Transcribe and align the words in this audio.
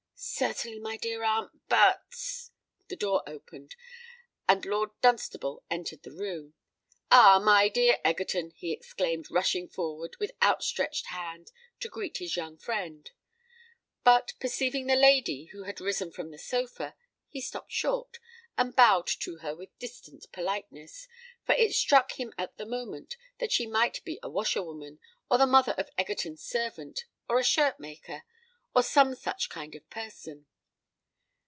"Certainly, 0.23 0.77
my 0.77 0.97
dear 0.97 1.23
aunt—but——" 1.23 2.51
The 2.89 2.95
door 2.95 3.23
opened; 3.25 3.75
and 4.47 4.63
Lord 4.65 4.91
Dunstable 5.01 5.63
entered 5.71 6.03
the 6.03 6.11
room. 6.13 6.53
"Ah! 7.09 7.39
my 7.43 7.69
dear 7.69 7.97
Egerton!" 8.05 8.51
he 8.51 8.71
exclaimed, 8.71 9.31
rushing 9.31 9.67
forward, 9.67 10.15
with 10.19 10.33
out 10.39 10.63
stretched 10.63 11.07
hand, 11.07 11.51
to 11.79 11.89
greet 11.89 12.17
his 12.17 12.35
young 12.35 12.55
friend: 12.59 13.09
but, 14.03 14.33
perceiving 14.39 14.85
the 14.85 14.95
lady, 14.95 15.45
who 15.45 15.63
had 15.63 15.81
risen 15.81 16.11
from 16.11 16.29
the 16.29 16.37
sofa, 16.37 16.95
he 17.27 17.41
stopped 17.41 17.71
short, 17.71 18.19
and 18.59 18.75
bowed 18.75 19.07
to 19.07 19.37
her 19.37 19.55
with 19.55 19.75
distant 19.79 20.31
politeness—for 20.31 21.53
it 21.55 21.73
struck 21.73 22.11
him 22.19 22.31
at 22.37 22.57
the 22.57 22.65
moment 22.67 23.17
that 23.39 23.51
she 23.51 23.65
might 23.65 24.03
be 24.03 24.19
a 24.21 24.29
washerwoman, 24.29 24.99
or 25.31 25.39
the 25.39 25.47
mother 25.47 25.73
of 25.79 25.89
Egerton's 25.97 26.43
servant, 26.43 27.05
or 27.27 27.39
a 27.39 27.43
shirt 27.43 27.79
maker, 27.79 28.21
or 28.73 28.81
some 28.81 29.13
such 29.13 29.49
kind 29.49 29.75
of 29.75 29.89
person. 29.89 30.45